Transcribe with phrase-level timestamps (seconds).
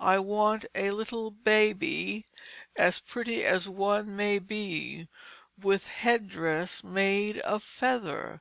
[0.00, 2.24] I want a little Babye
[2.74, 5.08] As pretty a one as may be
[5.60, 8.40] With head dress made of Feather."